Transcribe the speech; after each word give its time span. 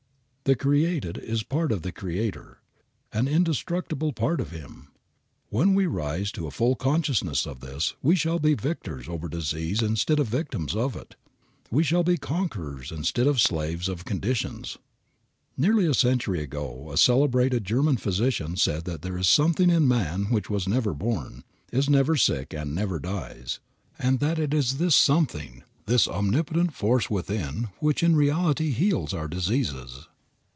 The 0.43 0.55
created 0.57 1.17
is 1.17 1.43
a 1.43 1.45
part 1.45 1.71
of 1.71 1.81
the 1.81 1.93
Creator, 1.93 2.57
an 3.13 3.25
indestructible 3.29 4.11
part 4.11 4.41
of 4.41 4.51
Him. 4.51 4.89
When 5.49 5.73
we 5.73 5.85
rise 5.85 6.29
to 6.33 6.45
a 6.45 6.51
full 6.51 6.75
consciousness 6.75 7.45
of 7.47 7.61
this 7.61 7.93
we 8.01 8.17
shall 8.17 8.37
be 8.37 8.53
victors 8.53 9.07
over 9.07 9.29
disease 9.29 9.81
instead 9.81 10.19
of 10.19 10.27
victims 10.27 10.75
of 10.75 10.97
it; 10.97 11.15
we 11.69 11.83
shall 11.83 12.03
be 12.03 12.17
conquerors 12.17 12.91
instead 12.91 13.27
of 13.27 13.39
slaves 13.39 13.87
of 13.87 14.03
conditions. 14.03 14.77
Nearly 15.55 15.85
a 15.85 15.93
century 15.93 16.41
ago 16.43 16.91
a 16.91 16.97
celebrated 16.97 17.63
German 17.63 17.95
physician 17.95 18.57
said 18.57 18.83
that 18.83 19.03
there 19.03 19.17
is 19.17 19.29
something 19.29 19.69
in 19.69 19.87
man 19.87 20.25
which 20.31 20.49
was 20.49 20.67
never 20.67 20.93
born, 20.93 21.45
is 21.71 21.89
never 21.89 22.17
sick 22.17 22.53
and 22.53 22.75
never 22.75 22.99
dies, 22.99 23.61
and 23.97 24.19
that 24.19 24.37
it 24.37 24.53
is 24.53 24.79
this 24.79 24.97
something, 24.97 25.63
this 25.85 26.09
omnipotent 26.09 26.73
force 26.73 27.09
within 27.09 27.69
which 27.79 28.03
in 28.03 28.17
reality 28.17 28.71
heals 28.71 29.13
our 29.13 29.29
diseases. 29.29 30.09